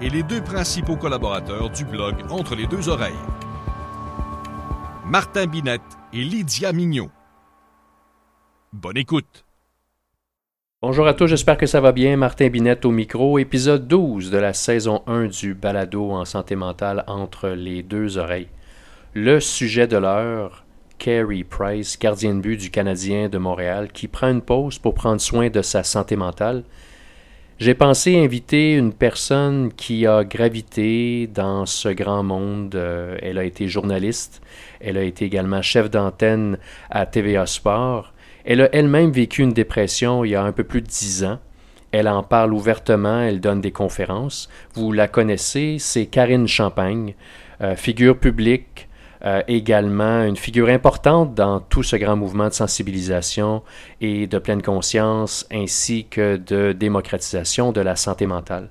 [0.00, 3.14] et les deux principaux collaborateurs du blog Entre les deux oreilles.
[5.06, 5.80] Martin Binette
[6.12, 7.10] et Lydia Mignot.
[8.72, 9.44] Bonne écoute.
[10.82, 12.16] Bonjour à tous, j'espère que ça va bien.
[12.16, 17.04] Martin Binette au micro, épisode 12 de la saison 1 du balado en santé mentale
[17.06, 18.48] entre les deux oreilles.
[19.14, 20.66] Le sujet de l'heure,
[20.98, 25.20] Carey Price, gardien de but du Canadien de Montréal, qui prend une pause pour prendre
[25.20, 26.64] soin de sa santé mentale.
[27.58, 32.74] J'ai pensé inviter une personne qui a gravité dans ce grand monde.
[32.74, 34.42] Euh, elle a été journaliste,
[34.78, 36.58] elle a été également chef d'antenne
[36.90, 38.12] à TVA Sport.
[38.44, 41.38] Elle a elle-même vécu une dépression il y a un peu plus de dix ans.
[41.92, 44.50] Elle en parle ouvertement, elle donne des conférences.
[44.74, 47.14] Vous la connaissez, c'est Karine Champagne,
[47.62, 48.85] euh, figure publique,
[49.24, 53.62] euh, également une figure importante dans tout ce grand mouvement de sensibilisation
[54.00, 58.68] et de pleine conscience ainsi que de démocratisation de la santé mentale.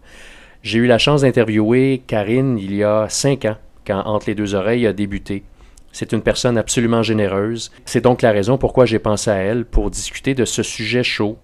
[0.61, 4.55] J'ai eu la chance d'interviewer Karine il y a cinq ans, quand Entre les deux
[4.55, 5.43] oreilles a débuté.
[5.91, 7.71] C'est une personne absolument généreuse.
[7.85, 11.37] C'est donc la raison pourquoi j'ai pensé à elle pour discuter de ce sujet chaud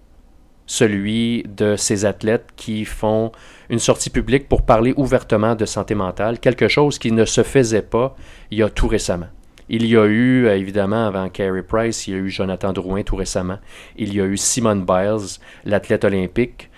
[0.66, 3.32] celui de ces athlètes qui font
[3.68, 7.82] une sortie publique pour parler ouvertement de santé mentale, quelque chose qui ne se faisait
[7.82, 8.16] pas
[8.50, 9.28] il y a tout récemment.
[9.68, 13.02] Il y a eu, euh, évidemment, avant Carey Price, il y a eu Jonathan Drouin
[13.02, 13.58] tout récemment.
[13.96, 16.68] Il y a eu Simone Biles, l'athlète olympique,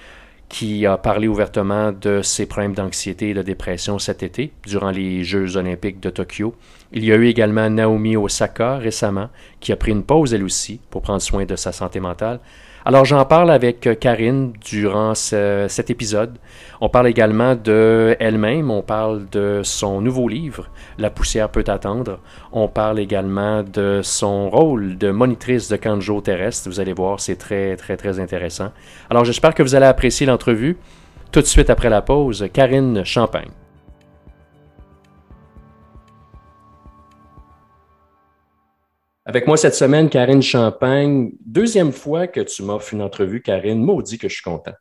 [0.48, 5.24] qui a parlé ouvertement de ses problèmes d'anxiété et de dépression cet été, durant les
[5.24, 6.54] Jeux olympiques de Tokyo.
[6.92, 10.80] Il y a eu également Naomi Osaka récemment, qui a pris une pause elle aussi
[10.90, 12.38] pour prendre soin de sa santé mentale.
[12.86, 16.36] Alors j'en parle avec euh, Karine durant cet épisode.
[16.82, 20.68] On parle également de elle-même, on parle de son nouveau livre,
[20.98, 22.18] La poussière peut attendre.
[22.52, 26.68] On parle également de son rôle de monitrice de canjo terrestre.
[26.68, 28.70] Vous allez voir, c'est très très très intéressant.
[29.08, 30.76] Alors j'espère que vous allez apprécier l'entrevue.
[31.32, 33.50] Tout de suite après la pause, Karine Champagne.
[39.26, 41.32] Avec moi cette semaine, Karine Champagne.
[41.44, 43.82] Deuxième fois que tu m'offres une entrevue, Karine.
[43.82, 44.74] Maudit que je suis content.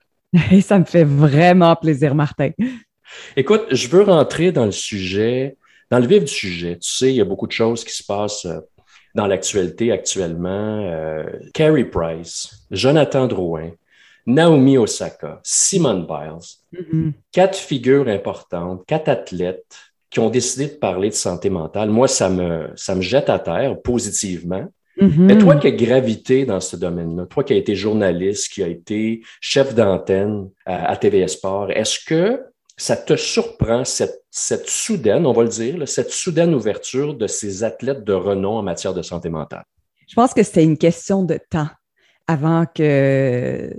[0.52, 2.50] Et ça me fait vraiment plaisir, Martin.
[3.38, 5.58] Écoute, je veux rentrer dans le sujet,
[5.90, 6.78] dans le vif du sujet.
[6.78, 8.60] Tu sais, il y a beaucoup de choses qui se passent euh,
[9.16, 10.90] dans l'actualité actuellement.
[10.92, 11.24] Euh,
[11.54, 13.72] Carey Price, Jonathan Drouin,
[14.26, 17.14] Naomi Osaka, Simone Biles, mm-hmm.
[17.32, 19.78] quatre figures importantes, quatre athlètes
[20.14, 23.40] qui ont décidé de parler de santé mentale, moi, ça me, ça me jette à
[23.40, 24.66] terre positivement.
[25.02, 25.18] Mm-hmm.
[25.18, 28.68] Mais toi qui as gravité dans ce domaine-là, toi qui as été journaliste, qui as
[28.68, 32.44] été chef d'antenne à, à Sport, est-ce que
[32.78, 37.64] ça te surprend cette, cette soudaine, on va le dire, cette soudaine ouverture de ces
[37.64, 39.66] athlètes de renom en matière de santé mentale?
[40.08, 41.70] Je pense que c'était une question de temps
[42.28, 43.74] avant que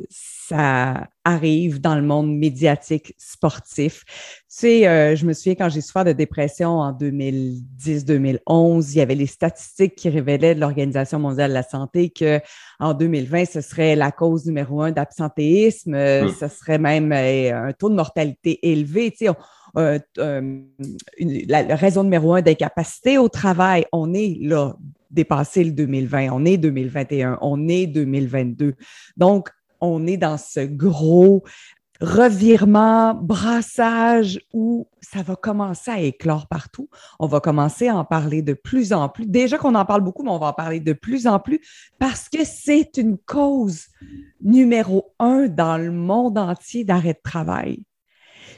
[0.48, 4.04] ça arrive dans le monde médiatique sportif.
[4.06, 4.12] Tu
[4.48, 9.14] sais, euh, je me souviens quand j'ai souffert de dépression en 2010-2011, il y avait
[9.14, 12.40] les statistiques qui révélaient de l'Organisation mondiale de la santé que
[12.78, 17.72] en 2020, ce serait la cause numéro un d'absentéisme, euh, ce serait même euh, un
[17.72, 19.10] taux de mortalité élevé.
[19.12, 19.32] Tu sais,
[21.48, 24.76] la, raison numéro un d'incapacité au travail, on est là
[25.14, 28.74] dépassé le 2020, on est 2021, on est 2022.
[29.16, 31.42] Donc, on est dans ce gros
[32.00, 36.88] revirement, brassage où ça va commencer à éclore partout.
[37.18, 39.26] On va commencer à en parler de plus en plus.
[39.26, 41.60] Déjà qu'on en parle beaucoup, mais on va en parler de plus en plus
[41.98, 43.86] parce que c'est une cause
[44.40, 47.84] numéro un dans le monde entier d'arrêt de travail.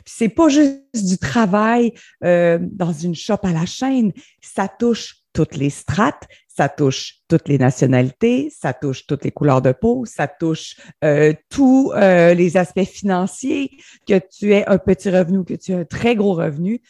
[0.05, 1.93] C'est pas juste du travail
[2.25, 7.47] euh, dans une shop à la chaîne, ça touche toutes les strates, ça touche toutes
[7.47, 12.57] les nationalités, ça touche toutes les couleurs de peau, ça touche euh, tous euh, les
[12.57, 13.71] aspects financiers,
[14.09, 16.81] que tu aies un petit revenu, que tu aies un très gros revenu.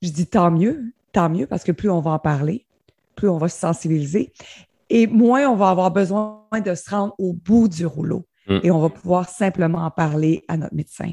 [0.00, 2.64] Je dis tant mieux, tant mieux, parce que plus on va en parler,
[3.16, 4.32] plus on va se sensibiliser
[4.88, 8.24] et moins on va avoir besoin de se rendre au bout du rouleau.
[8.48, 8.60] Mm.
[8.62, 11.12] Et on va pouvoir simplement en parler à notre médecin.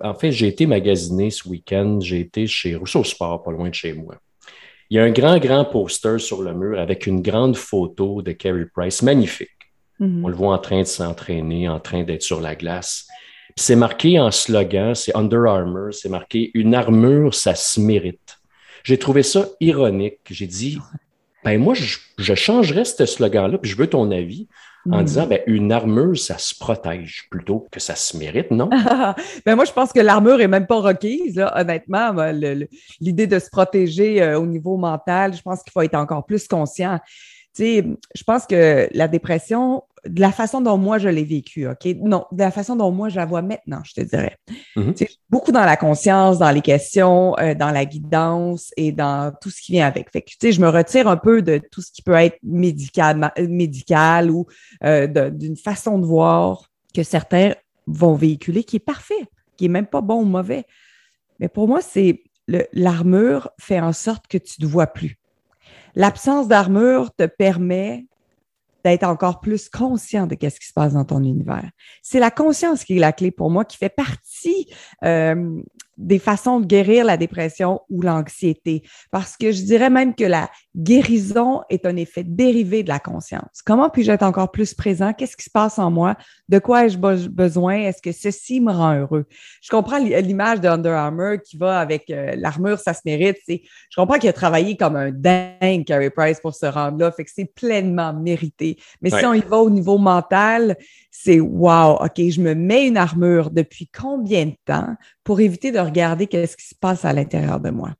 [0.00, 1.98] En fait, j'ai été magasiné ce week-end.
[2.00, 4.14] J'ai été chez Rousseau Sport, pas loin de chez moi.
[4.90, 8.32] Il y a un grand, grand poster sur le mur avec une grande photo de
[8.32, 9.48] Carey Price, magnifique.
[10.00, 10.24] Mm-hmm.
[10.24, 13.06] On le voit en train de s'entraîner, en train d'être sur la glace.
[13.56, 18.38] C'est marqué en slogan, c'est Under Armour, c'est marqué Une armure, ça se mérite.
[18.82, 20.20] J'ai trouvé ça ironique.
[20.30, 20.78] J'ai dit,
[21.44, 24.48] ben moi, je, je changerais ce slogan-là, puis je veux ton avis
[24.90, 25.04] en hmm.
[25.04, 28.68] disant ben, une armure, ça se protège plutôt que ça se mérite, non?
[29.46, 32.14] ben moi, je pense que l'armure est même pas requise, là, honnêtement.
[33.00, 36.46] L'idée de se protéger euh, au niveau mental, je pense qu'il faut être encore plus
[36.46, 36.98] conscient.
[37.54, 41.68] Tu sais, je pense que la dépression, de la façon dont moi je l'ai vécu,
[41.68, 41.86] OK?
[42.00, 44.36] Non, de la façon dont moi je la vois maintenant, je te dirais.
[44.76, 45.18] Mm-hmm.
[45.30, 49.60] Beaucoup dans la conscience, dans les questions, euh, dans la guidance et dans tout ce
[49.60, 50.10] qui vient avec.
[50.10, 52.38] Fait que, tu sais, je me retire un peu de tout ce qui peut être
[52.42, 54.46] médical, médical ou
[54.84, 57.54] euh, d'une façon de voir que certains
[57.86, 60.64] vont véhiculer qui est parfait, qui est même pas bon ou mauvais.
[61.40, 62.22] Mais pour moi, c'est
[62.72, 65.18] l'armure fait en sorte que tu ne vois plus.
[65.94, 68.06] L'absence d'armure te permet
[68.84, 71.70] d'être encore plus conscient de ce qui se passe dans ton univers.
[72.02, 74.68] C'est la conscience qui est la clé pour moi, qui fait partie
[75.04, 75.62] euh,
[75.96, 78.82] des façons de guérir la dépression ou l'anxiété.
[79.10, 83.62] Parce que je dirais même que la guérison est un effet dérivé de la conscience.
[83.64, 85.12] Comment puis-je être encore plus présent?
[85.12, 86.16] Qu'est-ce qui se passe en moi?
[86.48, 87.76] De quoi ai-je besoin?
[87.76, 89.26] Est-ce que ceci me rend heureux?
[89.62, 93.38] Je comprends l'image de Under Armour qui va avec euh, l'armure, ça se mérite.
[93.48, 93.56] Je
[93.96, 97.12] comprends qu'il a travaillé comme un dingue, Carey Price, pour se rendre là.
[97.12, 98.76] Fait que c'est pleinement mérité.
[99.00, 100.76] Mais si on y va au niveau mental,
[101.10, 104.94] c'est wow, OK, je me mets une armure depuis combien de temps
[105.24, 107.90] pour éviter de regarder qu'est-ce qui se passe à l'intérieur de moi?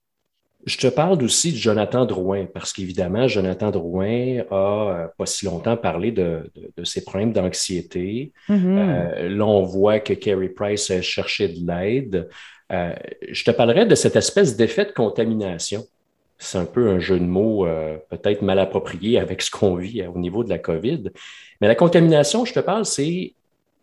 [0.67, 5.45] Je te parle aussi de Jonathan Drouin, parce qu'évidemment, Jonathan Drouin a euh, pas si
[5.45, 6.51] longtemps parlé de,
[6.85, 8.33] ses problèmes d'anxiété.
[8.49, 12.29] Euh, là, on voit que Kerry Price a cherché de l'aide.
[12.73, 12.95] Euh,
[13.31, 15.85] je te parlerai de cette espèce d'effet de contamination.
[16.39, 17.67] C'est un peu un jeu de mots
[18.11, 21.11] peut-être mal approprié avec ce qu'on vit au niveau de la COVID.
[21.61, 23.35] Mais la contamination, je te parle, c'est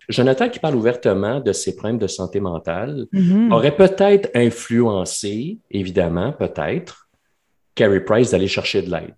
[0.09, 3.51] Jonathan qui parle ouvertement de ses problèmes de santé mentale mm-hmm.
[3.51, 7.07] aurait peut-être influencé, évidemment, peut-être,
[7.75, 9.15] Carrie Price d'aller chercher de l'aide.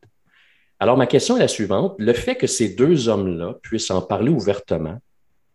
[0.80, 1.96] Alors, ma question est la suivante.
[1.98, 5.00] Le fait que ces deux hommes-là puissent en parler ouvertement,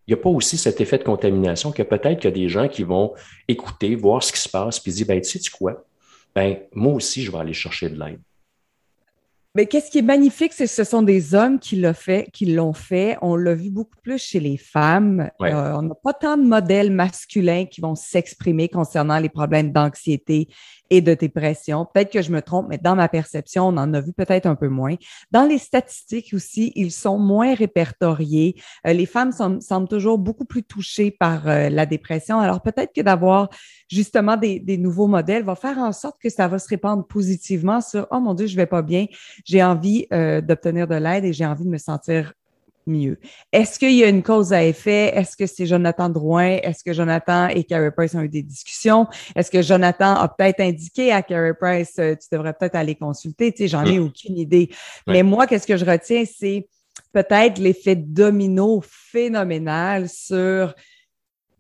[0.07, 2.49] il n'y a pas aussi cet effet de contamination que peut-être qu'il y a des
[2.49, 3.13] gens qui vont
[3.47, 5.85] écouter, voir ce qui se passe, puis dire, ben, tu sais quoi?
[6.35, 8.21] Ben, moi aussi, je vais aller chercher de l'aide.
[9.59, 12.47] Mais qu'est-ce qui est magnifique, c'est que ce sont des hommes qui l'ont fait, qui
[12.47, 13.19] l'ont fait.
[13.23, 15.33] On l'a vu beaucoup plus chez les femmes.
[15.43, 20.47] Euh, on n'a pas tant de modèles masculins qui vont s'exprimer concernant les problèmes d'anxiété
[20.90, 21.87] et de dépression.
[21.93, 24.55] Peut-être que je me trompe, mais dans ma perception, on en a vu peut-être un
[24.55, 24.94] peu moins.
[25.31, 28.61] Dans les statistiques aussi, ils sont moins répertoriés.
[28.87, 32.38] Euh, les femmes semblent toujours beaucoup plus touchées par euh, la dépression.
[32.38, 33.49] Alors peut-être que d'avoir
[33.90, 38.06] justement des, nouveaux modèles va faire en sorte que ça va se répandre positivement sur
[38.11, 39.06] oh mon Dieu, je vais pas bien,
[39.44, 42.32] j'ai envie euh, d'obtenir de l'aide et j'ai envie de me sentir
[42.88, 43.19] mieux.
[43.52, 45.12] Est-ce qu'il y a une cause à effet?
[45.14, 46.58] Est-ce que c'est Jonathan Drouin?
[46.62, 49.06] Est-ce que Jonathan et Carey Price ont eu des discussions?
[49.37, 53.52] Est-ce que Jonathan a peut-être indiqué à Carey Price, euh, tu devrais peut-être aller consulter?
[53.52, 54.70] Tu sais, j'en ai aucune idée.
[55.06, 56.69] Mais moi, qu'est-ce que je retiens, c'est
[57.12, 60.75] peut-être l'effet domino phénoménal sur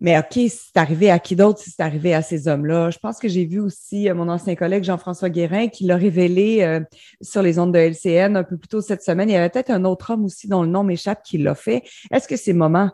[0.00, 2.90] mais OK, c'est arrivé à qui d'autre si c'est arrivé à ces hommes-là?
[2.90, 6.62] Je pense que j'ai vu aussi euh, mon ancien collègue Jean-François Guérin qui l'a révélé
[6.62, 6.80] euh,
[7.20, 9.28] sur les ondes de LCN un peu plus tôt cette semaine.
[9.28, 11.82] Il y avait peut-être un autre homme aussi dont le nom m'échappe qui l'a fait.
[12.12, 12.90] Est-ce que c'est moment?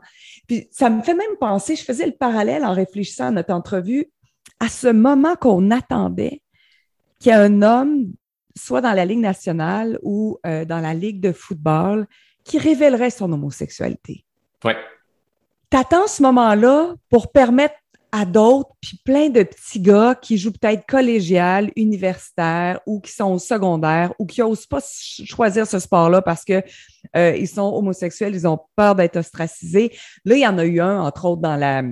[0.47, 4.07] Puis ça me fait même penser, je faisais le parallèle en réfléchissant à notre entrevue,
[4.61, 6.41] à ce moment qu'on attendait
[7.21, 8.13] qu'il y ait un homme,
[8.57, 12.07] soit dans la Ligue nationale ou euh, dans la Ligue de football,
[12.45, 14.25] qui révélerait son homosexualité.
[14.65, 14.77] Ouais
[15.75, 17.75] t'attends ce moment-là pour permettre
[18.13, 23.33] à d'autres, puis plein de petits gars qui jouent peut-être collégial, universitaire ou qui sont
[23.33, 24.79] au secondaire ou qui n'osent pas
[25.27, 26.63] choisir ce sport-là parce que
[27.17, 29.91] euh, ils sont homosexuels, ils ont peur d'être ostracisés.
[30.25, 31.83] Là, il y en a eu un, entre autres, dans la.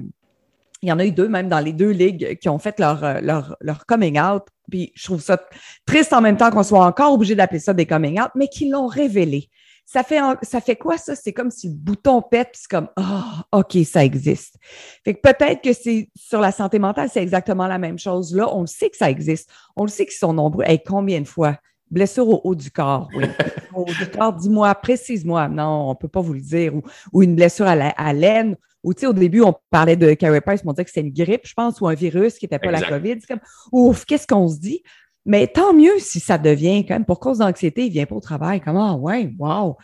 [0.85, 3.03] Il y en a eu deux, même dans les deux ligues, qui ont fait leur,
[3.03, 4.45] euh, leur, leur coming out.
[4.71, 5.41] Puis je trouve ça
[5.87, 8.69] triste en même temps qu'on soit encore obligé d'appeler ça des coming out, mais qui
[8.69, 9.49] l'ont révélé
[9.93, 11.15] ça fait, ça fait quoi ça?
[11.15, 14.57] C'est comme si le bouton pète, puis c'est comme Ah, OK, ça existe.
[15.05, 18.35] Fait que peut-être que c'est sur la santé mentale, c'est exactement la même chose.
[18.35, 19.51] Là, on le sait que ça existe.
[19.77, 20.65] On le sait qu'ils sont nombreux.
[20.67, 21.59] Et combien de fois?
[21.91, 23.25] Blessure au haut du corps, oui.
[23.75, 25.49] au haut du corps, dis-moi, précise-moi.
[25.49, 26.73] Non, on ne peut pas vous le dire.
[27.13, 28.57] Ou, une blessure à, la, laine.
[28.83, 31.13] Ou, tu sais, au début, on parlait de Carey Price, on disait que c'était une
[31.13, 33.17] grippe, je pense, ou un virus qui n'était pas la COVID.
[33.21, 33.41] C'est comme,
[33.73, 34.83] ouf, qu'est-ce qu'on se dit?
[35.25, 38.21] Mais tant mieux si ça devient quand même pour cause d'anxiété, il vient pas au
[38.21, 38.61] travail.
[38.61, 39.77] Comment, ouais, wow.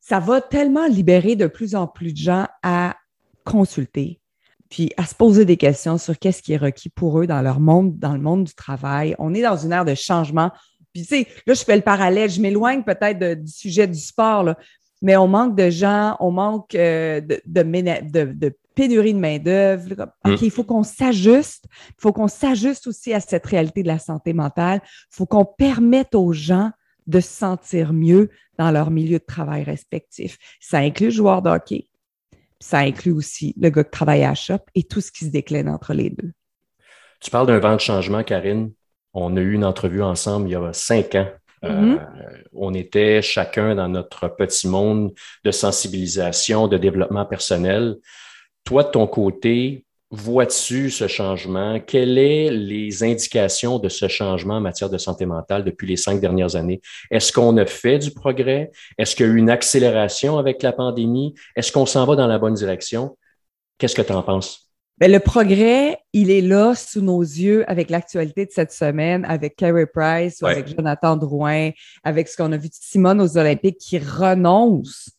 [0.00, 2.96] Ça va tellement libérer de plus en plus de gens à
[3.44, 4.20] consulter,
[4.70, 7.60] puis à se poser des questions sur qu'est-ce qui est requis pour eux dans leur
[7.60, 9.14] monde, dans le monde du travail.
[9.18, 10.50] On est dans une ère de changement.
[10.92, 14.42] Puis, tu sais, là, je fais le parallèle, je m'éloigne peut-être du sujet du sport,
[14.42, 14.56] là.
[15.02, 20.12] Mais on manque de gens, on manque euh, de, de, pénurie de main-d'œuvre.
[20.24, 20.32] Mm.
[20.32, 21.64] OK, il faut qu'on s'ajuste.
[21.88, 24.80] Il faut qu'on s'ajuste aussi à cette réalité de la santé mentale.
[24.84, 26.70] Il faut qu'on permette aux gens
[27.06, 30.38] de se sentir mieux dans leur milieu de travail respectif.
[30.60, 31.88] Ça inclut le joueur de hockey,
[32.60, 35.30] ça inclut aussi le gars qui travaille à la shop et tout ce qui se
[35.30, 36.32] décline entre les deux.
[37.20, 38.72] Tu parles d'un vent de changement, Karine.
[39.12, 41.28] On a eu une entrevue ensemble il y a cinq ans.
[41.64, 42.44] Euh, mm-hmm.
[42.54, 45.12] on était chacun dans notre petit monde
[45.44, 47.96] de sensibilisation, de développement personnel.
[48.64, 51.78] Toi, de ton côté, vois-tu ce changement?
[51.80, 56.20] Quelles sont les indications de ce changement en matière de santé mentale depuis les cinq
[56.20, 56.80] dernières années?
[57.10, 58.70] Est-ce qu'on a fait du progrès?
[58.98, 61.34] Est-ce qu'il y a eu une accélération avec la pandémie?
[61.56, 63.16] Est-ce qu'on s'en va dans la bonne direction?
[63.78, 64.69] Qu'est-ce que tu en penses?
[65.00, 69.56] Bien, le progrès, il est là sous nos yeux avec l'actualité de cette semaine, avec
[69.56, 71.70] Carey Price ou avec Jonathan Drouin,
[72.04, 75.10] avec ce qu'on a vu de Simone aux Olympiques qui renonce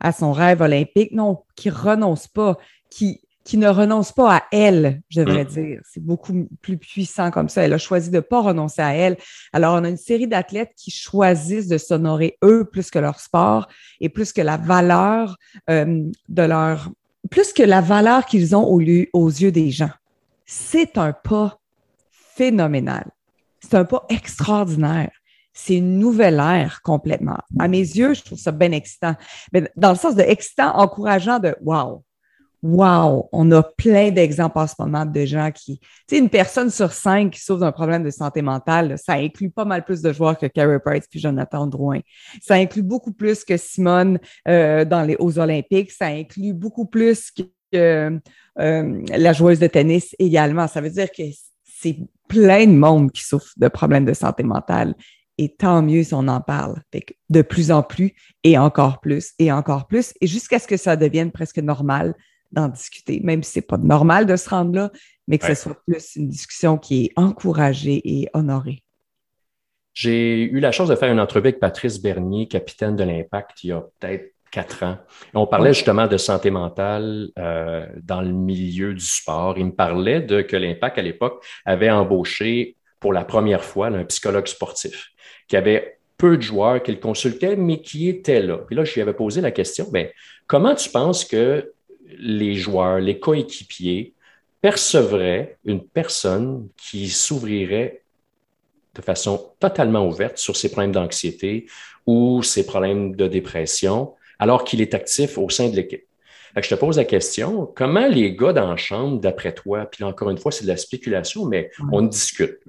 [0.00, 1.12] à son rêve olympique.
[1.12, 2.58] Non, qui renonce pas,
[2.90, 5.48] qui qui ne renonce pas à elle, je devrais mm.
[5.48, 5.80] dire.
[5.84, 7.62] C'est beaucoup plus puissant comme ça.
[7.62, 9.16] Elle a choisi de ne pas renoncer à elle.
[9.52, 13.68] Alors, on a une série d'athlètes qui choisissent de s'honorer eux plus que leur sport
[14.00, 15.36] et plus que la valeur
[15.70, 16.90] euh, de leur,
[17.26, 19.90] plus que la valeur qu'ils ont au lieu, aux yeux des gens.
[20.44, 21.58] C'est un pas
[22.10, 23.10] phénoménal.
[23.60, 25.10] C'est un pas extraordinaire.
[25.52, 27.38] C'est une nouvelle ère complètement.
[27.58, 29.14] À mes yeux, je trouve ça bien excitant.
[29.52, 32.04] Mais dans le sens de excitant, encourageant de wow
[32.68, 36.68] Wow, on a plein d'exemples en ce moment de gens qui, tu sais, une personne
[36.68, 40.12] sur cinq qui souffre d'un problème de santé mentale, ça inclut pas mal plus de
[40.12, 42.00] joueurs que Carey Price puis Jonathan Drouin.
[42.42, 44.18] Ça inclut beaucoup plus que Simone
[44.48, 45.92] euh, dans les aux Olympiques.
[45.92, 47.44] Ça inclut beaucoup plus que
[47.76, 48.18] euh,
[48.56, 50.66] la joueuse de tennis également.
[50.66, 51.22] Ça veut dire que
[51.62, 54.96] c'est plein de monde qui souffre de problèmes de santé mentale.
[55.38, 56.80] Et tant mieux si on en parle.
[57.30, 60.96] de plus en plus et encore plus et encore plus, et jusqu'à ce que ça
[60.96, 62.14] devienne presque normal
[62.52, 64.90] d'en discuter, même si c'est pas normal de se rendre là,
[65.28, 68.82] mais que ce soit plus une discussion qui est encouragée et honorée.
[69.94, 73.70] J'ai eu la chance de faire une entrevue avec Patrice Bernier, capitaine de l'Impact, il
[73.70, 74.98] y a peut-être quatre ans.
[75.34, 79.58] on parlait justement de santé mentale euh, dans le milieu du sport.
[79.58, 84.04] Il me parlait de que l'Impact, à l'époque, avait embauché pour la première fois un
[84.04, 85.10] psychologue sportif
[85.48, 88.58] qui avait peu de joueurs qu'il consultait, mais qui était là.
[88.58, 90.08] Puis là, je lui avais posé la question, bien,
[90.46, 91.72] comment tu penses que
[92.18, 94.14] les joueurs, les coéquipiers
[94.60, 98.02] percevraient une personne qui s'ouvrirait
[98.94, 101.66] de façon totalement ouverte sur ses problèmes d'anxiété
[102.06, 106.04] ou ses problèmes de dépression, alors qu'il est actif au sein de l'équipe.
[106.56, 110.30] Je te pose la question, comment les gars dans la chambre, d'après toi, puis encore
[110.30, 112.60] une fois, c'est de la spéculation, mais on discute.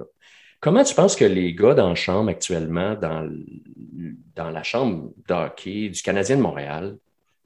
[0.60, 3.32] Comment tu penses que les gars dans la chambre actuellement, dans,
[4.36, 6.98] dans la chambre d'hockey du Canadien de Montréal,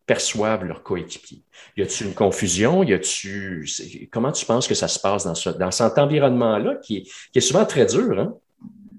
[0.06, 1.44] perçoivent leurs coéquipiers?
[1.78, 2.84] Y a-t-il une confusion?
[2.84, 3.66] Y a-tu
[4.12, 7.66] comment tu penses que ça se passe dans, ce, dans cet environnement-là qui, est souvent
[7.66, 8.20] très dur?
[8.20, 8.34] Hein?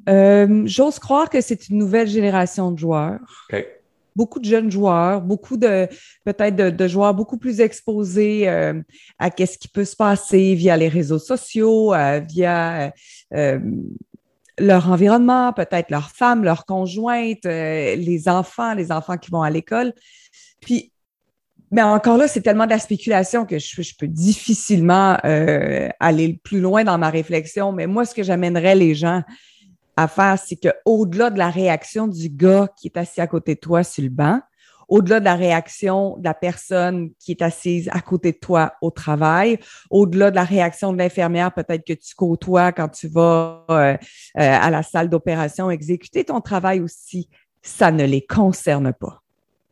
[0.08, 3.20] Euh, j'ose croire que c'est une nouvelle génération de joueurs.
[4.14, 5.88] Beaucoup de jeunes joueurs, beaucoup de
[6.26, 8.74] peut-être de, joueurs beaucoup plus exposés euh,
[9.18, 12.92] à ce qui peut se passer via les réseaux sociaux, euh, via
[14.58, 19.94] leur environnement, peut-être leurs femmes, leurs conjointes, les enfants, les enfants qui vont à l'école.
[20.60, 20.91] Puis
[21.72, 26.60] mais encore là, c'est tellement de la spéculation que je, peux difficilement euh, aller plus
[26.60, 27.72] loin dans ma réflexion.
[27.72, 29.22] Mais moi, ce que j'amènerais les gens
[29.96, 33.60] à faire, c'est qu'au-delà de la réaction du gars qui est assis à côté de
[33.60, 34.40] toi sur le banc,
[34.88, 38.90] au-delà de la réaction de la personne qui est assise à côté de toi au
[38.90, 43.94] travail, au-delà de la réaction de l'infirmière peut-être que tu côtoies quand tu vas euh,
[43.94, 43.96] euh,
[44.34, 47.30] à la salle d'opération exécuter ton travail aussi,
[47.62, 49.21] ça ne les concerne pas.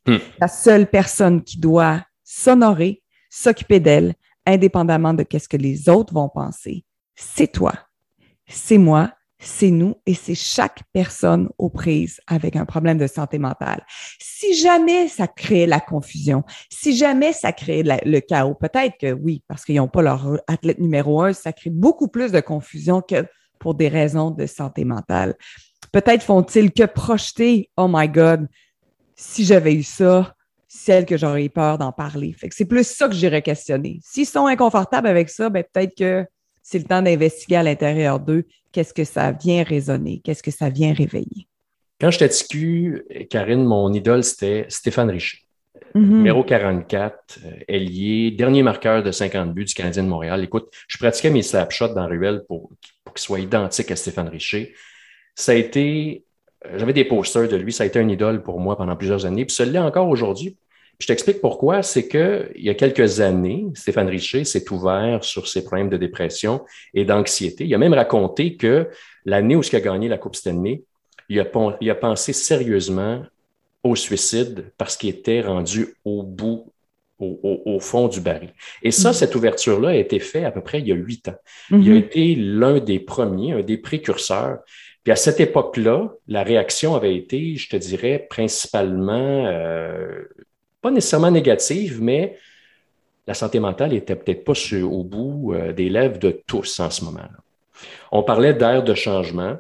[0.07, 0.17] Hmm.
[0.41, 4.15] La seule personne qui doit s'honorer, s'occuper d'elle,
[4.47, 7.75] indépendamment de ce que les autres vont penser, c'est toi,
[8.47, 13.39] c'est moi, c'est nous et c'est chaque personne aux prises avec un problème de santé
[13.39, 13.85] mentale.
[14.21, 19.43] Si jamais ça crée la confusion, si jamais ça crée le chaos, peut-être que oui,
[19.49, 23.27] parce qu'ils n'ont pas leur athlète numéro un, ça crée beaucoup plus de confusion que
[23.59, 25.35] pour des raisons de santé mentale.
[25.93, 28.47] Peut-être font-ils que projeter, oh my God,
[29.21, 30.35] si j'avais eu ça,
[30.67, 32.33] celle que j'aurais eu peur d'en parler.
[32.33, 34.01] Fait que c'est plus ça que j'irais questionner.
[34.03, 36.25] S'ils sont inconfortables avec ça, ben peut-être que
[36.63, 40.71] c'est le temps d'investiguer à l'intérieur d'eux qu'est-ce que ça vient résonner, qu'est-ce que ça
[40.71, 41.49] vient réveiller.
[42.01, 45.39] Quand j'étais TQ, Karine, mon idole, c'était Stéphane Richer.
[45.95, 46.01] Mm-hmm.
[46.01, 50.43] Numéro 44, euh, ailier, dernier marqueur de 50 buts du Canadien de Montréal.
[50.45, 52.71] Écoute, je pratiquais mes slapshots dans Ruelle pour,
[53.05, 54.75] pour qu'ils soient identiques à Stéphane Richer.
[55.35, 56.25] Ça a été
[56.77, 57.73] j'avais des posters de lui.
[57.73, 59.45] Ça a été un idole pour moi pendant plusieurs années.
[59.45, 60.57] Puis celui-là encore aujourd'hui.
[60.99, 61.83] Je t'explique pourquoi.
[61.83, 66.63] C'est qu'il y a quelques années, Stéphane Richer s'est ouvert sur ses problèmes de dépression
[66.93, 67.65] et d'anxiété.
[67.65, 68.89] Il a même raconté que
[69.25, 70.83] l'année où il a gagné la Coupe Stanley,
[71.31, 71.47] il a,
[71.81, 73.23] il a pensé sérieusement
[73.83, 76.71] au suicide parce qu'il était rendu au bout
[77.19, 78.51] au, fond du baril.
[78.83, 79.15] Et ça, mm.
[79.15, 81.37] cette ouverture-là a été faite à peu près il y a huit ans.
[81.71, 81.97] Il a mm-hmm.
[81.99, 84.59] été l'un des premiers, un des précurseurs.
[85.03, 90.25] Puis à cette époque-là, la réaction avait été, je te dirais, principalement, euh,
[90.83, 92.37] pas nécessairement négative, mais
[93.27, 94.53] la santé mentale était peut-être pas
[94.83, 97.39] au bout euh, des lèvres de tous en ce moment-là.
[98.13, 99.57] On parlait d'ère de changement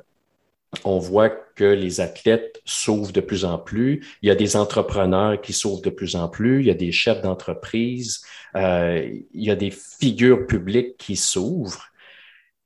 [0.84, 4.06] on voit que les athlètes s'ouvrent de plus en plus.
[4.22, 6.60] Il y a des entrepreneurs qui s'ouvrent de plus en plus.
[6.60, 8.22] Il y a des chefs d'entreprise.
[8.56, 11.86] Euh, il y a des figures publiques qui s'ouvrent.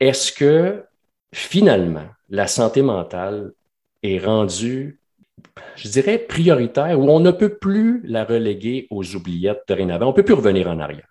[0.00, 0.85] Est-ce que
[1.35, 3.53] finalement, la santé mentale
[4.03, 5.00] est rendue,
[5.76, 10.07] je dirais, prioritaire ou on ne peut plus la reléguer aux oubliettes de dorénavant?
[10.07, 11.09] On ne peut plus revenir en arrière.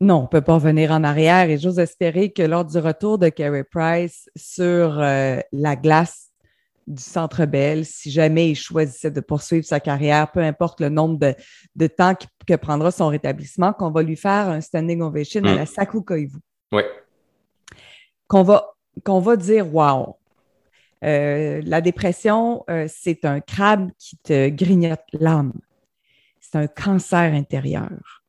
[0.00, 3.18] Non, on ne peut pas revenir en arrière et j'ose espérer que lors du retour
[3.18, 6.30] de Carey Price sur euh, la glace
[6.88, 11.34] du Centre Bell, si jamais il choisissait de poursuivre sa carrière, peu importe le nombre
[11.76, 12.14] de, temps
[12.46, 15.56] que prendra son rétablissement, qu'on va lui faire un standing ovation à mm.
[15.56, 16.38] la Saku Koivu.
[16.72, 16.82] Oui.
[18.26, 18.71] Qu'on va,
[19.04, 20.16] qu'on va dire wow.
[21.04, 25.52] Euh, la dépression, euh, c'est un crabe qui te grignote l'âme.
[26.40, 28.22] C'est un cancer intérieur.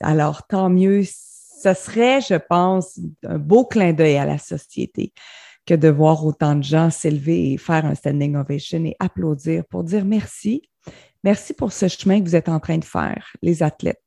[0.00, 1.02] Alors, tant mieux.
[1.04, 5.12] Ce serait, je pense, un beau clin d'œil à la société
[5.66, 9.84] que de voir autant de gens s'élever et faire un standing ovation et applaudir pour
[9.84, 10.62] dire merci.
[11.22, 14.02] Merci pour ce chemin que vous êtes en train de faire, les athlètes,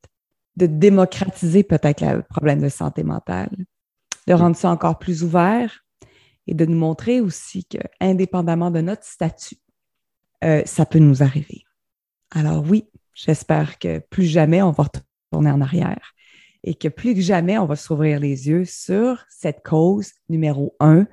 [0.55, 3.51] de démocratiser peut-être le problème de santé mentale,
[4.27, 5.82] de rendre ça encore plus ouvert
[6.47, 9.57] et de nous montrer aussi que, indépendamment de notre statut,
[10.43, 11.63] euh, ça peut nous arriver.
[12.31, 14.87] Alors oui, j'espère que plus jamais on va
[15.31, 16.13] tourner en arrière
[16.63, 21.05] et que plus que jamais, on va s'ouvrir les yeux sur cette cause numéro un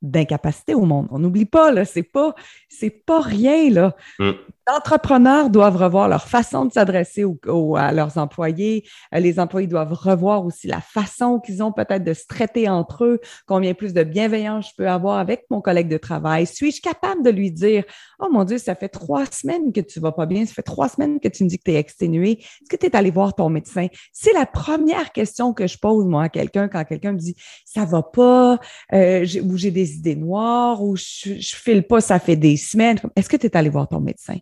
[0.00, 1.08] d'incapacité au monde.
[1.10, 2.34] On n'oublie pas, là, c'est pas,
[2.68, 3.96] c'est pas rien, là.
[4.18, 4.32] Mm.
[4.66, 7.24] Entrepreneurs doivent revoir leur façon de s'adresser
[7.76, 8.88] à leurs employés.
[9.14, 13.04] Euh, les employés doivent revoir aussi la façon qu'ils ont peut-être de se traiter entre
[13.04, 13.20] eux.
[13.46, 16.46] Combien plus de bienveillance je peux avoir avec mon collègue de travail?
[16.46, 17.84] Suis-je capable de lui dire,
[18.18, 20.88] oh mon Dieu, ça fait trois semaines que tu vas pas bien, ça fait trois
[20.88, 22.38] semaines que tu me dis que tu es exténué.
[22.40, 23.88] Est-ce que tu es allé voir ton médecin?
[24.14, 27.36] C'est la première question que je pose, moi, à quelqu'un quand quelqu'un me dit,
[27.66, 28.58] ça va pas,
[28.94, 32.98] euh, ou j'ai des idées noires, ou je, je file pas, ça fait des semaines.
[33.14, 34.36] Est-ce que tu es allé voir ton médecin?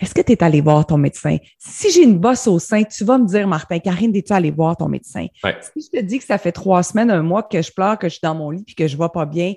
[0.00, 1.36] Est-ce que tu es allé voir ton médecin?
[1.58, 4.76] Si j'ai une bosse au sein, tu vas me dire, Martin, Karine, es-tu allé voir
[4.76, 5.26] ton médecin?
[5.74, 8.08] Si je te dis que ça fait trois semaines, un mois que je pleure, que
[8.08, 9.54] je suis dans mon lit puis que je ne vais pas bien,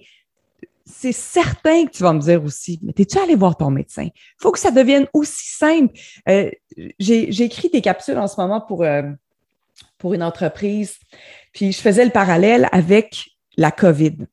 [0.86, 4.04] c'est certain que tu vas me dire aussi, mais es-tu allé voir ton médecin?
[4.14, 5.98] Il faut que ça devienne aussi simple.
[6.28, 6.52] Euh,
[7.00, 9.04] j'ai écrit des capsules en ce moment pour, euh,
[9.98, 10.98] pour une entreprise,
[11.54, 14.28] puis je faisais le parallèle avec la COVID.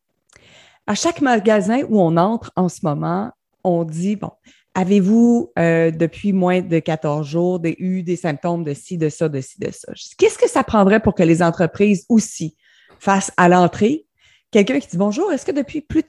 [0.89, 3.31] À chaque magasin où on entre en ce moment,
[3.63, 4.33] on dit, bon,
[4.75, 9.41] Avez-vous, euh, depuis moins de 14 jours, eu des symptômes de ci, de ça, de
[9.41, 9.93] ci, de ça?
[10.17, 12.57] Qu'est-ce que ça prendrait pour que les entreprises aussi
[13.01, 14.07] fassent à l'entrée?
[14.53, 16.09] Quelqu'un qui dit bonjour, est-ce que depuis plus de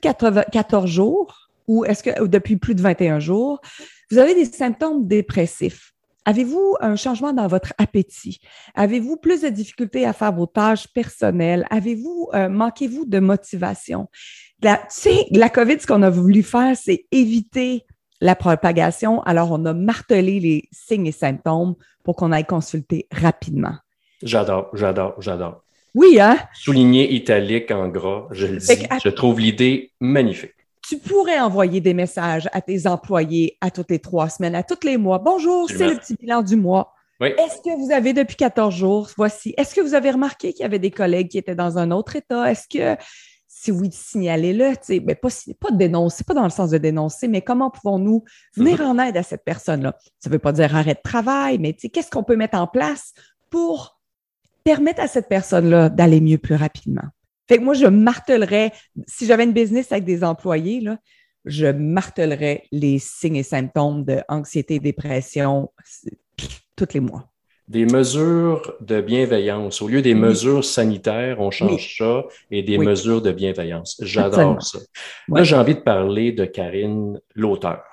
[0.51, 3.61] 14 jours ou est-ce que depuis plus de 21 jours,
[4.11, 5.93] vous avez des symptômes dépressifs?
[6.25, 8.39] Avez-vous un changement dans votre appétit?
[8.75, 11.65] Avez-vous plus de difficultés à faire vos tâches personnelles?
[11.71, 14.07] Avez-vous, euh, manquez-vous de motivation?
[14.61, 17.85] Tu sais, la COVID, ce qu'on a voulu faire, c'est éviter
[18.21, 19.21] la propagation.
[19.23, 23.75] Alors, on a martelé les signes et symptômes pour qu'on aille consulter rapidement.
[24.23, 25.63] J'adore, j'adore, j'adore.
[25.93, 26.37] Oui, hein?
[26.53, 28.87] Souligné italique en gras, je le dis.
[29.03, 30.53] Je trouve l'idée magnifique.
[30.87, 34.85] Tu pourrais envoyer des messages à tes employés à toutes les trois semaines, à tous
[34.85, 35.19] les mois.
[35.19, 36.93] Bonjour, c'est le petit bilan du mois.
[37.19, 37.29] Oui.
[37.37, 40.65] Est-ce que vous avez depuis 14 jours, voici, est-ce que vous avez remarqué qu'il y
[40.65, 42.49] avait des collègues qui étaient dans un autre état?
[42.49, 42.99] Est-ce que
[43.61, 44.73] si oui, signalez-le,
[45.05, 48.23] mais pas, pas de dénoncer, pas dans le sens de dénoncer, mais comment pouvons-nous
[48.55, 48.85] venir mm-hmm.
[48.85, 49.95] en aide à cette personne-là?
[50.17, 53.13] Ça ne veut pas dire arrêt de travail, mais qu'est-ce qu'on peut mettre en place
[53.51, 54.01] pour
[54.63, 57.03] permettre à cette personne-là d'aller mieux plus rapidement?
[57.47, 58.71] Fait que moi, je martelerais,
[59.05, 60.97] si j'avais une business avec des employés, là,
[61.45, 65.71] je martelerais les signes et symptômes d'anxiété, dépression,
[66.75, 67.30] tous les mois
[67.71, 69.81] des mesures de bienveillance.
[69.81, 73.97] Au lieu des mesures sanitaires, on change ça et des mesures de bienveillance.
[74.01, 74.79] J'adore ça.
[75.29, 77.83] Là, j'ai envie de parler de Karine, l'auteur.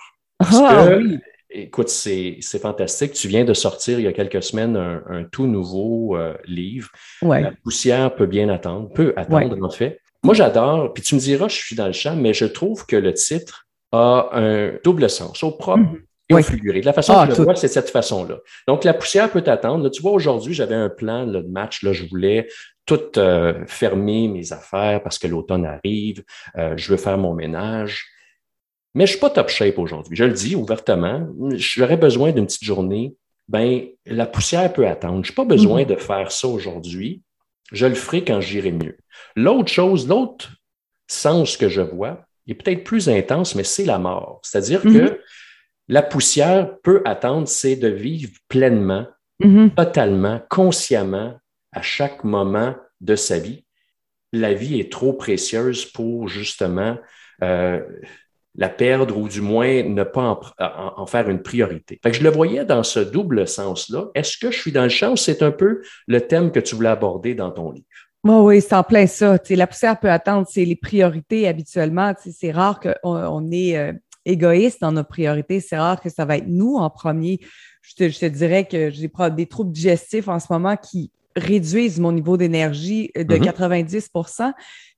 [0.40, 1.18] ah, oui.
[1.50, 3.12] écoute, c'est fantastique.
[3.12, 6.90] Tu viens de sortir il y a quelques semaines un, tout nouveau euh, livre.
[7.22, 10.00] La poussière peut bien attendre, peut attendre en fait.
[10.24, 12.96] Moi, j'adore, puis tu me diras, je suis dans le champ, mais je trouve que
[12.96, 16.02] le titre a un double sens, au propre mhm.
[16.28, 16.82] Et au figuré.
[16.82, 18.38] la façon ah, que je le vois, c'est de cette façon-là.
[18.66, 19.88] Donc, la poussière peut t'attendre.
[19.88, 21.82] Tu vois, aujourd'hui, j'avais un plan de match.
[21.82, 22.48] Là, je voulais
[22.84, 26.22] tout euh, fermer mes affaires parce que l'automne arrive.
[26.56, 28.06] Euh, je veux faire mon ménage.
[28.94, 30.16] Mais je ne suis pas top shape aujourd'hui.
[30.16, 31.28] Je le dis ouvertement.
[31.52, 33.14] J'aurais besoin d'une petite journée.
[33.48, 35.24] Ben, la poussière peut attendre.
[35.24, 35.88] Je n'ai pas besoin mhm.
[35.88, 37.22] de faire ça aujourd'hui.
[37.72, 38.96] Je le ferai quand j'irai mieux.
[39.36, 40.50] L'autre chose, l'autre
[41.06, 44.40] sens que je vois est peut-être plus intense, mais c'est la mort.
[44.42, 45.18] C'est-à-dire que mhm.
[45.88, 49.06] La poussière peut attendre, c'est de vivre pleinement,
[49.40, 49.70] mhm.
[49.70, 51.34] totalement, consciemment,
[51.72, 53.64] à chaque moment de sa vie.
[54.32, 56.98] La vie est trop précieuse pour justement
[57.42, 57.80] euh,
[58.54, 62.00] la perdre ou du moins ne pas en, faire une priorité.
[62.04, 64.08] je le voyais dans ce double sens-là.
[64.14, 66.74] Est-ce que je suis dans le champ ou c'est un peu le thème que tu
[66.74, 67.86] voulais aborder dans ton livre?
[68.24, 69.38] oui, c'est en plein ça.
[69.48, 72.12] la poussière peut attendre, c'est les priorités habituellement.
[72.18, 73.92] C'est rare qu'on on euh,
[74.24, 75.60] égoïste dans nos priorités.
[75.60, 77.40] C'est rare que ça va être nous en premier.
[77.82, 82.00] Je te, je te dirais que j'ai des troubles digestifs en ce moment qui réduisent
[82.00, 84.52] mon niveau d'énergie de 90 mm-hmm.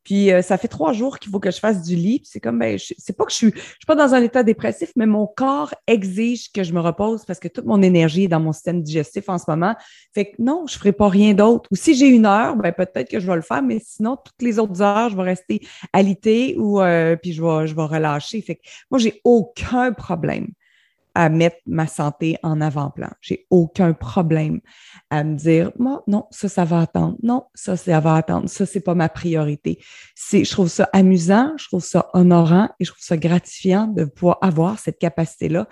[0.05, 2.23] Puis euh, ça fait trois jours qu'il faut que je fasse du lit.
[2.25, 4.91] C'est comme, ben, c'est pas que je suis, je suis pas dans un état dépressif,
[4.97, 8.41] mais mon corps exige que je me repose parce que toute mon énergie est dans
[8.41, 9.75] mon système digestif en ce moment.
[10.15, 11.69] Fait que non, je ferai pas rien d'autre.
[11.71, 14.41] Ou si j'ai une heure, ben peut-être que je vais le faire, mais sinon toutes
[14.41, 15.61] les autres heures, je vais rester
[15.93, 18.41] alité ou euh, puis je vais, je vais relâcher.
[18.41, 20.49] Fait que moi, j'ai aucun problème
[21.15, 23.11] à mettre ma santé en avant-plan.
[23.21, 24.61] J'ai aucun problème
[25.11, 27.17] à me dire, moi, non, ça, ça va attendre.
[27.23, 28.49] Non, ça, ça va attendre.
[28.49, 29.79] Ça, c'est pas ma priorité.
[30.15, 34.05] C'est, je trouve ça amusant, je trouve ça honorant et je trouve ça gratifiant de
[34.05, 35.69] pouvoir avoir cette capacité-là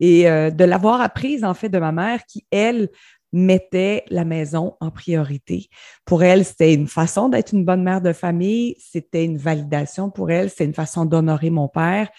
[0.00, 2.88] et euh, de l'avoir apprise, en fait, de ma mère qui, elle,
[3.32, 5.68] mettait la maison en priorité.
[6.04, 10.30] Pour elle, c'était une façon d'être une bonne mère de famille, c'était une validation pour
[10.30, 12.10] elle, c'est une façon d'honorer mon père.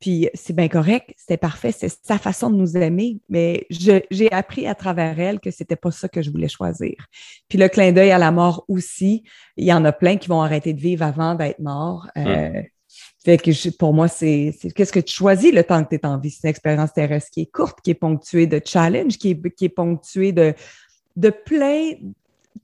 [0.00, 4.66] Puis c'est bien correct, c'était parfait, c'est sa façon de nous aimer, mais j'ai appris
[4.66, 6.94] à travers elle que c'était pas ça que je voulais choisir.
[7.48, 9.22] Puis le clin d'œil à la mort aussi,
[9.58, 12.08] il y en a plein qui vont arrêter de vivre avant d'être morts.
[12.16, 12.62] Euh.
[13.22, 16.18] Fait que pour moi, c'est qu'est-ce que tu choisis le temps que tu es en
[16.18, 16.30] vie?
[16.30, 19.66] C'est une expérience terrestre qui est courte, qui est ponctuée de challenges, qui est, qui
[19.66, 20.54] est ponctuée de,
[21.16, 21.92] de plein.
[21.92, 22.12] Tu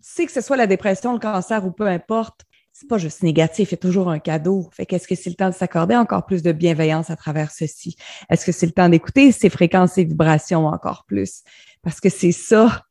[0.01, 2.47] sais que ce soit la dépression, le cancer ou peu importe,
[2.79, 4.69] c'est pas juste négatif, c'est toujours un cadeau.
[4.71, 7.97] Fait qu'est-ce que c'est le temps de s'accorder encore plus de bienveillance à travers ceci?
[8.29, 11.43] Est-ce que c'est le temps d'écouter ces fréquences et vibrations encore plus?
[11.81, 12.83] Parce que c'est ça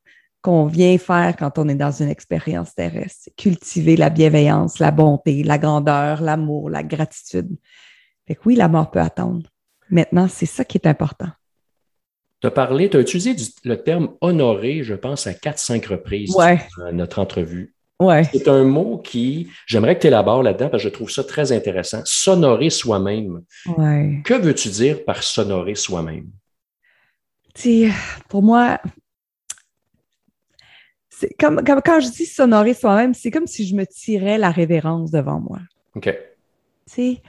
[0.42, 3.30] qu'on vient faire quand on est dans une expérience terrestre.
[3.36, 7.56] Cultiver la bienveillance, la bonté, la grandeur, l'amour, la gratitude.
[8.26, 9.48] Fait que oui, la mort peut attendre.
[9.88, 11.30] Maintenant, c'est ça qui est important.
[12.40, 16.34] Tu as parlé, tu as utilisé le terme honoré, je pense, à quatre, cinq reprises
[16.34, 17.75] dans notre entrevue.
[18.32, 21.52] C'est un mot qui, j'aimerais que tu élabores là-dedans parce que je trouve ça très
[21.52, 22.02] intéressant.
[22.04, 23.42] S'honorer soi-même.
[24.24, 26.30] Que veux-tu dire par s'honorer soi-même?
[28.28, 28.78] Pour moi,
[31.08, 35.10] c'est comme, quand je dis s'honorer soi-même, c'est comme si je me tirais la révérence
[35.10, 35.60] devant moi.
[35.94, 36.14] OK.
[36.86, 37.22] C'est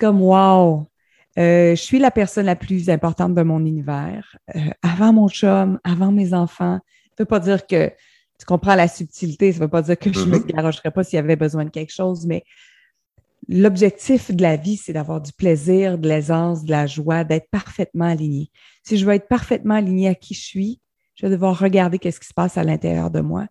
[0.00, 0.86] comme wow.
[1.38, 4.36] Euh, je suis la personne la plus importante de mon univers.
[4.54, 6.78] Euh, avant mon chum, avant mes enfants.
[6.78, 7.92] Ça ne veut pas dire que
[8.38, 9.52] tu comprends la subtilité.
[9.52, 10.54] Ça ne veut pas dire que je ne me mm-hmm.
[10.54, 12.44] garocherais pas s'il y avait besoin de quelque chose, mais
[13.48, 18.06] l'objectif de la vie, c'est d'avoir du plaisir, de l'aisance, de la joie, d'être parfaitement
[18.06, 18.50] aligné.
[18.82, 20.80] Si je veux être parfaitement aligné à qui je suis,
[21.14, 23.46] je vais devoir regarder qu'est-ce qui se passe à l'intérieur de moi.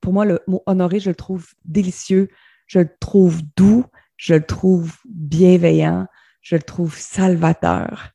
[0.00, 2.28] Pour moi, le mot honoré, je le trouve délicieux,
[2.66, 3.84] je le trouve doux,
[4.16, 6.06] je le trouve bienveillant,
[6.40, 8.10] je le trouve salvateur.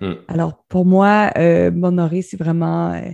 [0.00, 0.12] Mm.
[0.28, 3.10] Alors, pour moi, euh, m'honorer, c'est vraiment euh,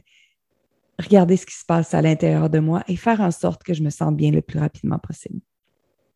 [1.02, 3.82] regarder ce qui se passe à l'intérieur de moi et faire en sorte que je
[3.82, 5.40] me sente bien le plus rapidement possible.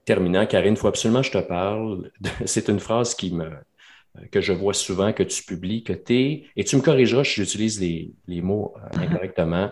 [0.04, 2.10] Terminant, Karine, il faut absolument que je te parle.
[2.44, 3.50] C'est une phrase qui me,
[4.30, 7.34] que je vois souvent, que tu publies, que tu es, et tu me corrigeras si
[7.34, 9.70] j'utilise les, les, mots euh, incorrectement,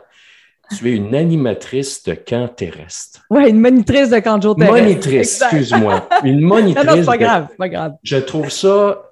[0.77, 3.25] tu es une animatrice de camp terrestre.
[3.31, 4.73] Oui, une monitrice de camp terrestre.
[4.73, 6.09] Monitrice, excuse-moi.
[6.25, 6.87] Une monitrice.
[6.87, 7.95] non, non, pas grave, pas grave.
[8.03, 9.11] Je trouve ça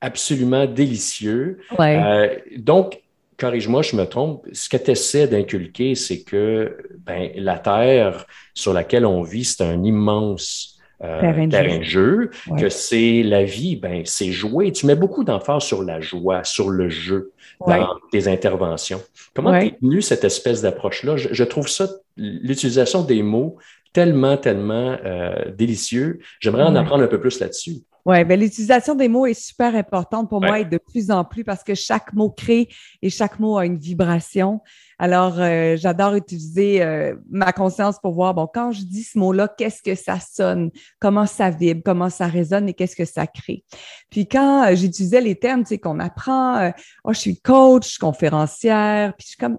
[0.00, 1.60] absolument délicieux.
[1.78, 2.02] Ouais.
[2.02, 3.00] Euh, donc,
[3.40, 8.72] corrige-moi, je me trompe, ce que tu essaies d'inculquer, c'est que ben, la Terre sur
[8.72, 14.02] laquelle on vit, c'est un immense euh, terrain de jeu, que c'est la vie, ben,
[14.04, 14.70] c'est jouer.
[14.70, 17.32] Tu mets beaucoup d'emphase sur la joie, sur le jeu
[17.66, 19.00] dans tes interventions.
[19.34, 19.70] Comment ouais.
[19.70, 21.16] tu venu cette espèce d'approche-là?
[21.16, 23.56] Je, trouve ça, l'utilisation des mots
[23.92, 26.20] tellement, tellement euh, délicieux.
[26.40, 27.78] J'aimerais en apprendre un peu plus là-dessus.
[28.06, 31.44] Oui, ben, l'utilisation des mots est super importante pour moi et de plus en plus
[31.44, 32.68] parce que chaque mot crée
[33.02, 34.60] et chaque mot a une vibration.
[34.98, 39.48] Alors, euh, j'adore utiliser euh, ma conscience pour voir, bon, quand je dis ce mot-là,
[39.48, 43.64] qu'est-ce que ça sonne, comment ça vibre, comment ça résonne et qu'est-ce que ça crée?
[44.10, 46.72] Puis quand j'utilisais les termes, tu sais, qu'on apprend,
[47.04, 49.58] oh, je suis coach, conférencière, puis je suis comme,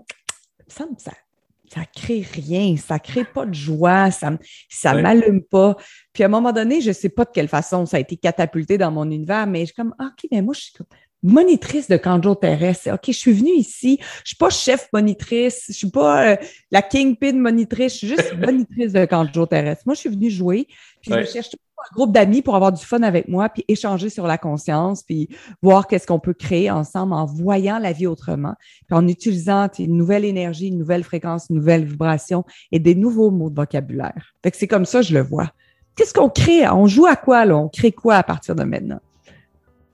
[0.67, 1.11] ça, ça,
[1.73, 4.31] ça crée rien, ça crée pas de joie, ça,
[4.69, 5.77] ça m'allume pas.
[6.11, 8.77] Puis à un moment donné, je sais pas de quelle façon ça a été catapulté
[8.77, 10.73] dans mon univers, mais je suis comme, ah, OK, mais moi, je suis
[11.23, 12.91] monitrice de Canjo terrestre.
[12.93, 13.99] OK, je suis venue ici.
[14.23, 15.65] Je suis pas chef monitrice.
[15.69, 16.35] Je suis pas euh,
[16.71, 17.93] la kingpin monitrice.
[17.93, 19.83] Je suis juste monitrice de Canjo terrestre.
[19.85, 20.67] Moi, je suis venue jouer.
[21.01, 21.49] Puis je cherche
[21.81, 25.29] un groupe d'amis pour avoir du fun avec moi, puis échanger sur la conscience, puis
[25.61, 28.55] voir qu'est-ce qu'on peut créer ensemble en voyant la vie autrement,
[28.87, 33.31] puis en utilisant une nouvelle énergie, une nouvelle fréquence, une nouvelle vibration et des nouveaux
[33.31, 34.33] mots de vocabulaire.
[34.43, 35.49] Fait que c'est comme ça que je le vois.
[35.95, 36.67] Qu'est-ce qu'on crée?
[36.69, 37.57] On joue à quoi, là?
[37.57, 38.99] On crée quoi à partir de maintenant?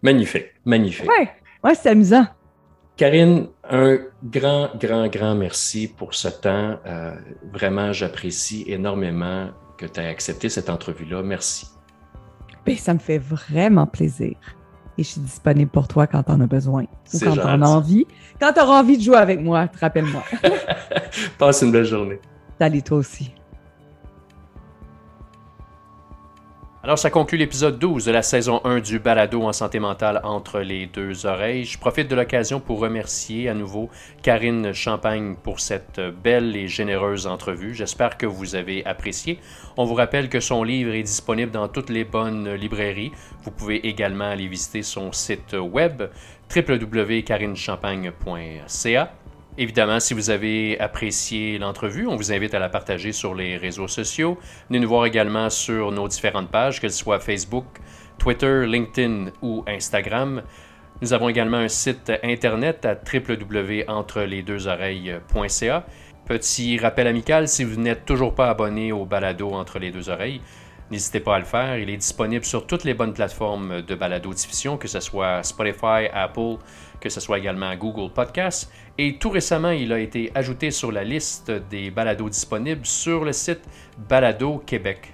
[0.01, 1.09] Magnifique, magnifique.
[1.09, 1.29] Ouais,
[1.63, 2.25] ouais c'est amusant.
[2.95, 6.77] Karine, un grand, grand, grand merci pour ce temps.
[6.85, 7.13] Euh,
[7.53, 11.21] vraiment, j'apprécie énormément que tu aies accepté cette entrevue-là.
[11.21, 11.67] Merci.
[12.67, 14.35] Ben, ça me fait vraiment plaisir.
[14.97, 16.83] Et je suis disponible pour toi quand tu en as besoin.
[16.83, 18.05] Ou quand tu en as envie.
[18.41, 20.23] Quand tu auras envie de jouer avec moi, rappelle-moi.
[21.37, 22.19] Passe une belle journée.
[22.59, 23.31] Salut toi aussi.
[26.87, 30.61] Alors, ça conclut l'épisode 12 de la saison 1 du balado en santé mentale entre
[30.61, 31.65] les deux oreilles.
[31.65, 33.89] Je profite de l'occasion pour remercier à nouveau
[34.23, 37.75] Karine Champagne pour cette belle et généreuse entrevue.
[37.75, 39.37] J'espère que vous avez apprécié.
[39.75, 43.11] On vous rappelle que son livre est disponible dans toutes les bonnes librairies.
[43.43, 46.03] Vous pouvez également aller visiter son site web
[46.55, 49.11] www.carinechampagne.ca.
[49.59, 53.87] Évidemment, si vous avez apprécié l'entrevue, on vous invite à la partager sur les réseaux
[53.87, 54.37] sociaux.
[54.69, 57.65] Venez nous voir également sur nos différentes pages, qu'elles soient Facebook,
[58.19, 60.43] Twitter, LinkedIn ou Instagram.
[61.01, 65.87] Nous avons également un site internet à www.entrelesdeuxoreilles.ca.
[66.25, 70.41] Petit rappel amical, si vous n'êtes toujours pas abonné au balado Entre les deux oreilles,
[70.91, 71.77] n'hésitez pas à le faire.
[71.77, 76.07] Il est disponible sur toutes les bonnes plateformes de balado diffusion, que ce soit Spotify,
[76.13, 76.57] Apple,
[76.99, 78.71] que ce soit également Google Podcasts.
[78.97, 83.33] Et tout récemment, il a été ajouté sur la liste des balados disponibles sur le
[83.33, 83.61] site
[84.09, 85.13] Balado Québec.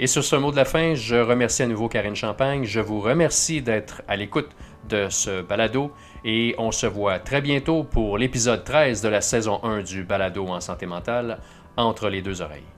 [0.00, 2.64] Et sur ce mot de la fin, je remercie à nouveau Karine Champagne.
[2.64, 4.50] Je vous remercie d'être à l'écoute
[4.88, 5.92] de ce balado
[6.24, 10.46] et on se voit très bientôt pour l'épisode 13 de la saison 1 du balado
[10.46, 11.40] en santé mentale
[11.76, 12.77] entre les deux oreilles.